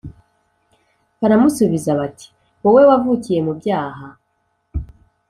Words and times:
Baramusubiza 1.19 1.89
bati 1.99 2.27
wowe 2.63 2.81
wavukiye 2.89 3.39
mu 3.47 3.53
byaha 3.59 4.07